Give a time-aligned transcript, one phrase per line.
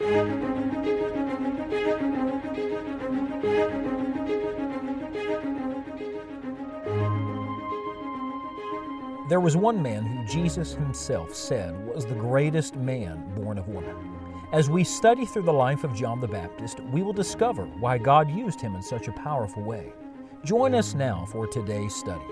[0.00, 0.10] There
[9.40, 13.96] was one man who Jesus himself said was the greatest man born of woman.
[14.52, 18.30] As we study through the life of John the Baptist, we will discover why God
[18.30, 19.92] used him in such a powerful way.
[20.44, 22.24] Join us now for today's study.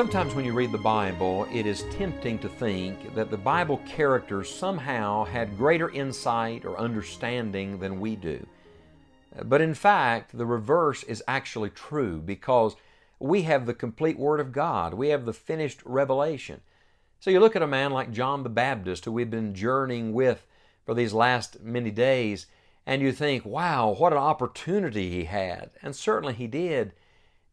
[0.00, 4.48] Sometimes when you read the Bible, it is tempting to think that the Bible characters
[4.48, 8.46] somehow had greater insight or understanding than we do.
[9.44, 12.76] But in fact, the reverse is actually true because
[13.18, 14.94] we have the complete Word of God.
[14.94, 16.62] We have the finished revelation.
[17.18, 20.46] So you look at a man like John the Baptist, who we've been journeying with
[20.86, 22.46] for these last many days,
[22.86, 25.72] and you think, wow, what an opportunity he had.
[25.82, 26.94] And certainly he did.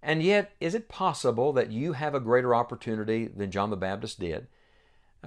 [0.02, 4.20] And yet, is it possible that you have a greater opportunity than John the Baptist
[4.20, 4.48] did?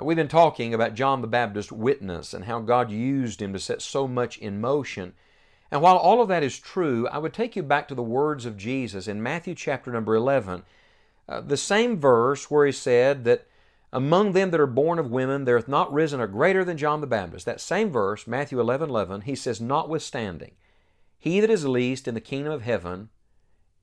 [0.01, 3.83] We've been talking about John the Baptist's witness and how God used him to set
[3.83, 5.15] so much in motion.
[5.71, 8.47] And while all of that is true, I would take you back to the words
[8.47, 10.63] of Jesus in Matthew chapter number 11.
[11.29, 13.47] Uh, the same verse where he said that
[13.93, 17.01] among them that are born of women there hath not risen a greater than John
[17.01, 17.45] the Baptist.
[17.45, 20.53] That same verse, Matthew 11 11, he says, Notwithstanding,
[21.19, 23.11] he that is least in the kingdom of heaven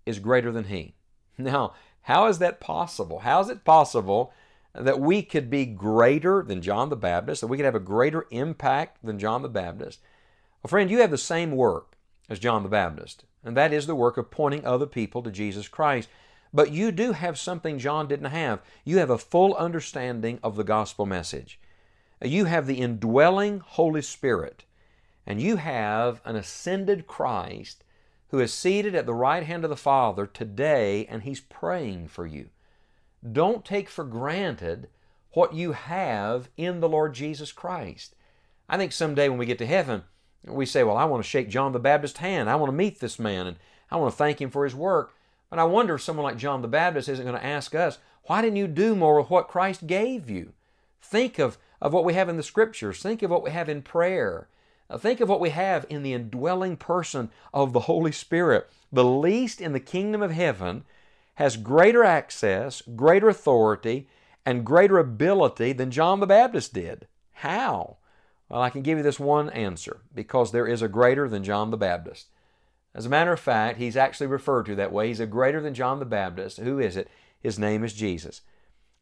[0.07, 0.95] is greater than he.
[1.37, 3.19] Now, how is that possible?
[3.19, 4.33] How is it possible
[4.73, 8.25] that we could be greater than John the Baptist, that we could have a greater
[8.31, 9.99] impact than John the Baptist?
[10.63, 11.97] Well, friend, you have the same work
[12.29, 15.67] as John the Baptist, and that is the work of pointing other people to Jesus
[15.67, 16.09] Christ.
[16.53, 18.61] But you do have something John didn't have.
[18.85, 21.59] You have a full understanding of the gospel message.
[22.23, 24.63] You have the indwelling Holy Spirit,
[25.25, 27.83] and you have an ascended Christ
[28.29, 32.25] who is seated at the right hand of the Father today, and He's praying for
[32.25, 32.49] you.
[33.29, 34.89] Don't take for granted
[35.31, 38.15] what you have in the Lord Jesus Christ.
[38.69, 40.03] I think someday when we get to heaven,
[40.45, 42.49] we say, Well, I want to shake John the Baptist's hand.
[42.49, 43.57] I want to meet this man, and
[43.89, 45.13] I want to thank him for his work.
[45.49, 48.41] But I wonder if someone like John the Baptist isn't going to ask us, Why
[48.41, 50.53] didn't you do more with what Christ gave you?
[51.01, 53.81] Think of, of what we have in the Scriptures, think of what we have in
[53.81, 54.47] prayer.
[54.95, 58.69] Think of what we have in the indwelling person of the Holy Spirit.
[58.91, 60.85] The least in the kingdom of heaven
[61.35, 64.07] has greater access, greater authority,
[64.45, 67.07] and greater ability than John the Baptist did.
[67.33, 67.97] How?
[68.47, 71.69] Well, I can give you this one answer because there is a greater than John
[71.69, 72.27] the Baptist.
[72.95, 75.09] As a matter of fact, he's actually referred to that way.
[75.09, 76.59] He's a greater than John the Baptist.
[76.59, 77.09] Who is it?
[77.39, 78.41] His name is Jesus.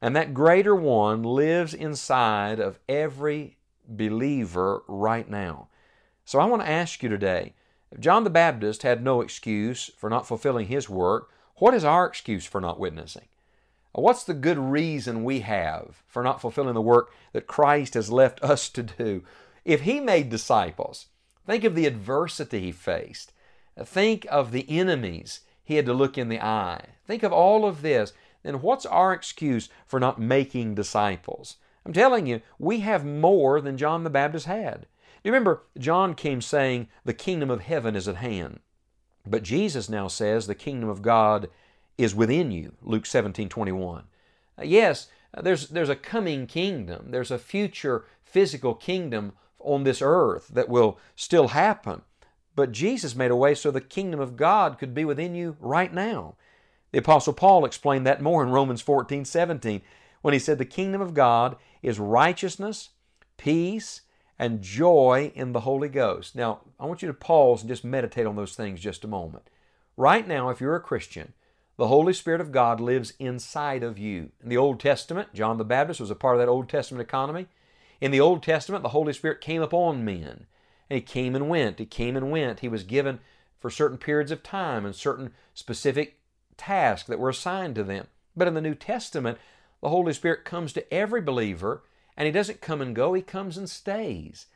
[0.02, 3.58] And that greater one lives inside of every
[3.88, 5.70] believer right now.
[6.26, 7.54] So I want to ask you today
[7.92, 12.08] if John the Baptist had no excuse for not fulfilling his work, what is our
[12.08, 13.28] excuse for not witnessing?
[13.94, 18.44] What's the good reason we have for not fulfilling the work that Christ has left
[18.44, 19.24] us to do?
[19.64, 21.06] If He made disciples,
[21.46, 23.32] think of the adversity He faced.
[23.80, 26.88] Think of the enemies He had to look in the eye.
[27.06, 28.14] Think of all of this.
[28.44, 31.58] Then what's our excuse for not making disciples?
[31.86, 34.88] I'm telling you, we have more than John the Baptist had.
[35.26, 38.60] You remember, John came saying, The kingdom of heaven is at hand.
[39.26, 41.50] But Jesus now says, The kingdom of God
[41.98, 42.74] is within you.
[42.84, 44.04] Luke 17 21.
[44.60, 50.00] Uh, yes, uh, there's, there's a coming kingdom, there's a future physical kingdom on this
[50.00, 52.04] earth that will still happen.
[52.56, 55.92] But Jesus made a way so the kingdom of God could be within you right
[55.92, 56.36] now.
[56.92, 59.82] The Apostle Paul explained that more in Romans 14 17
[60.22, 62.92] when he said, The kingdom of God is righteousness,
[63.38, 64.02] peace,
[64.38, 66.36] and joy in the Holy Ghost.
[66.36, 69.50] Now, I want you to pause and just meditate on those things just a moment.
[69.98, 71.34] Right now, if you're a Christian,
[71.78, 74.32] the Holy Spirit of God lives inside of you.
[74.42, 77.48] In the Old Testament, John the Baptist was a part of that Old Testament economy.
[78.02, 80.46] In the Old Testament, the Holy Spirit came upon men.
[80.90, 81.80] And He came and went.
[81.80, 82.60] He came and went.
[82.60, 83.20] He was given
[83.60, 86.20] for certain periods of time and certain specific
[86.58, 88.08] tasks that were assigned to them.
[88.36, 89.38] But in the New Testament,
[89.82, 91.84] the Holy Spirit comes to every believer
[92.18, 94.48] and He doesn't come and go, He comes and stays.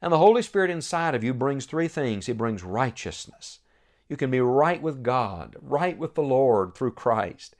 [0.00, 3.60] And the Holy Spirit inside of you brings three things He brings righteousness.
[4.08, 7.56] You can be right with God, right with the Lord through Christ.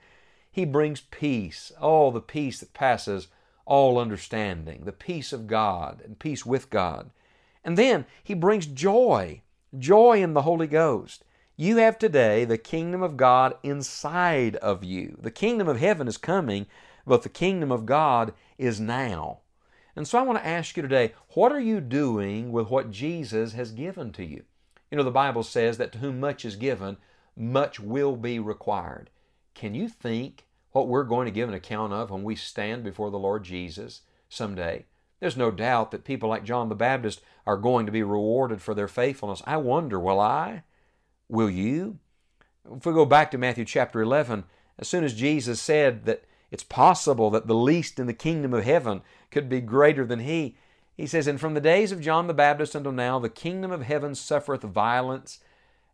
[0.50, 3.28] He brings peace, oh, the peace that passes
[3.66, 7.11] all understanding, the peace of God and peace with God.
[7.62, 9.43] And then He brings joy,
[9.78, 11.25] joy in the Holy Ghost.
[11.54, 15.19] You have today the kingdom of God inside of you.
[15.20, 16.66] The kingdom of heaven is coming,
[17.06, 19.40] but the kingdom of God is now.
[19.99, 23.55] And so I want to ask you today, what are you doing with what Jesus
[23.55, 24.45] has given to you?
[24.93, 26.99] You know, the Bible says that to whom much is given,
[27.37, 29.11] much will be required.
[29.56, 33.11] Can you think what we're going to give an account of when we stand before
[33.11, 34.85] the Lord Jesus someday?
[35.19, 38.75] There's no doubt that people like John the Baptist are going to be rewarded for
[38.75, 39.43] their faithfulness.
[39.49, 40.62] I wonder, will I?
[41.29, 41.99] Will you?
[42.73, 44.45] If we go back to Matthew chapter 11,
[44.79, 46.23] as soon as Jesus said that
[46.53, 50.56] it's possible that the least in the kingdom of heaven could be greater than he,
[50.98, 53.82] he says, And from the days of John the Baptist until now, the kingdom of
[53.82, 55.38] heaven suffereth violence,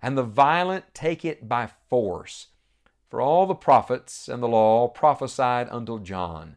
[0.01, 2.49] and the violent take it by force.
[3.11, 6.57] For all the prophets and the law prophesied until John.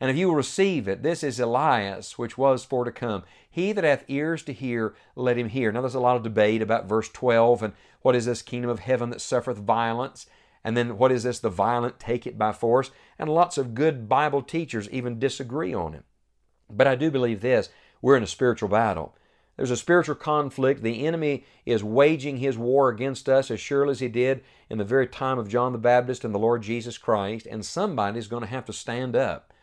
[0.00, 3.22] And if you will receive it, this is Elias, which was for to come.
[3.48, 5.72] He that hath ears to hear, let him hear.
[5.72, 7.72] Now, there's a lot of debate about verse 12 and
[8.02, 10.26] what is this kingdom of heaven that suffereth violence?
[10.66, 11.38] And then what is this?
[11.38, 12.90] The violent take it by force.
[13.18, 16.04] And lots of good Bible teachers even disagree on it.
[16.68, 17.70] But I do believe this
[18.02, 19.14] we're in a spiritual battle.
[19.56, 20.82] There's a spiritual conflict.
[20.82, 24.84] The enemy is waging his war against us as surely as he did in the
[24.84, 27.46] very time of John the Baptist and the Lord Jesus Christ.
[27.46, 29.54] And somebody's going to have to stand up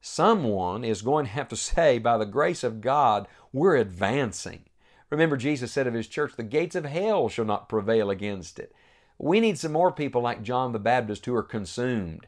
[0.00, 4.64] someone is going to have to say, by the grace of God, we're advancing.
[5.10, 8.72] Remember, Jesus said of his church, the gates of hell shall not prevail against it.
[9.22, 12.26] We need some more people like John the Baptist who are consumed,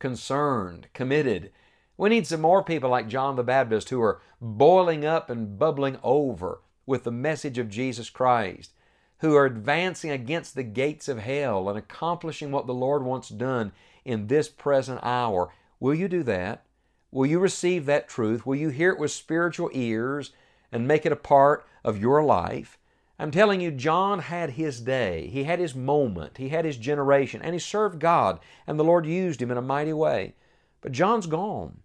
[0.00, 1.52] concerned, committed.
[1.96, 5.98] We need some more people like John the Baptist who are boiling up and bubbling
[6.02, 8.72] over with the message of Jesus Christ,
[9.18, 13.70] who are advancing against the gates of hell and accomplishing what the Lord wants done
[14.04, 15.54] in this present hour.
[15.78, 16.64] Will you do that?
[17.12, 18.44] Will you receive that truth?
[18.44, 20.32] Will you hear it with spiritual ears
[20.72, 22.78] and make it a part of your life?
[23.18, 25.28] I'm telling you, John had his day.
[25.28, 26.38] He had his moment.
[26.38, 27.40] He had his generation.
[27.42, 30.34] And he served God, and the Lord used him in a mighty way.
[30.80, 31.80] But John's gone.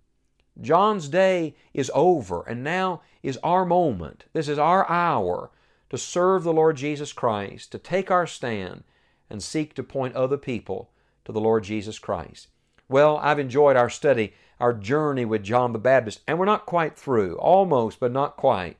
[0.60, 4.26] John's day is over, and now is our moment.
[4.34, 5.52] This is our hour
[5.90, 8.84] to serve the Lord Jesus Christ, to take our stand,
[9.30, 10.90] and seek to point other people
[11.26, 12.48] to the Lord Jesus Christ.
[12.90, 16.98] Well, I've enjoyed our study our journey with John the Baptist, and we're not quite
[16.98, 17.38] through.
[17.38, 18.78] Almost, but not quite.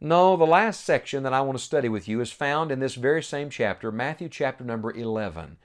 [0.00, 2.96] No, the last section that I want to study with you is found in this
[2.96, 5.56] very same chapter, Matthew chapter number 11.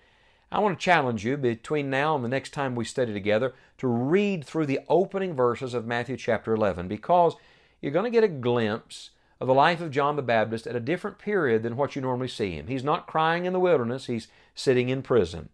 [0.49, 3.87] I want to challenge you between now and the next time we study together to
[3.87, 7.35] read through the opening verses of Matthew chapter 11 because
[7.81, 9.09] you're going to get a glimpse
[9.41, 12.29] of the life of John the Baptist at a different period than what you normally
[12.29, 12.67] see him.
[12.67, 15.49] He's not crying in the wilderness, he's sitting in prison.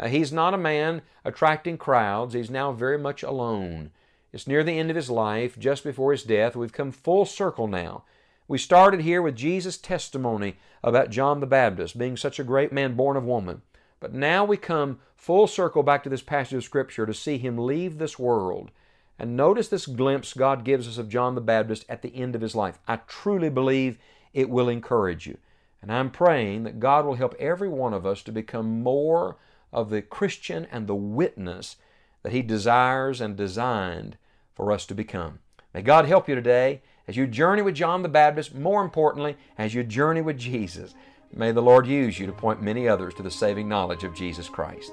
[0.00, 2.32] Uh, he's not a man attracting crowds.
[2.32, 3.90] He's now very much alone.
[4.32, 6.56] It's near the end of his life, just before his death.
[6.56, 8.02] We've come full circle now.
[8.46, 12.94] We started here with Jesus' testimony about John the Baptist being such a great man
[12.94, 13.62] born of woman.
[14.00, 17.56] But now we come full circle back to this passage of Scripture to see him
[17.56, 18.70] leave this world.
[19.18, 22.42] And notice this glimpse God gives us of John the Baptist at the end of
[22.42, 22.78] his life.
[22.86, 23.98] I truly believe
[24.34, 25.38] it will encourage you.
[25.80, 29.36] And I'm praying that God will help every one of us to become more
[29.72, 31.76] of the Christian and the witness
[32.22, 34.16] that He desires and designed
[34.54, 35.40] for us to become.
[35.74, 39.74] May God help you today as you journey with John the Baptist, more importantly, as
[39.74, 40.94] you journey with Jesus.
[41.32, 44.48] May the Lord use you to point many others to the saving knowledge of Jesus
[44.48, 44.92] Christ.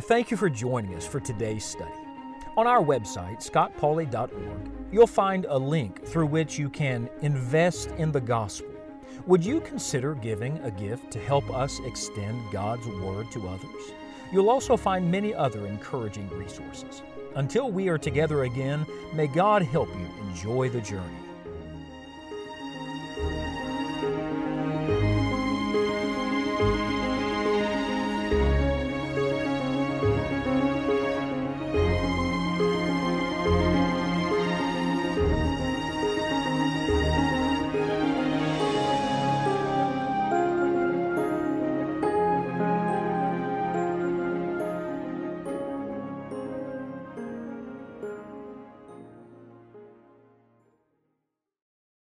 [0.00, 1.90] Thank you for joining us for today's study.
[2.58, 8.20] On our website, scottpauley.org, you'll find a link through which you can invest in the
[8.20, 8.68] gospel.
[9.24, 13.92] Would you consider giving a gift to help us extend God's Word to others?
[14.30, 17.00] You'll also find many other encouraging resources.
[17.34, 18.84] Until we are together again,
[19.14, 21.25] may God help you enjoy the journey.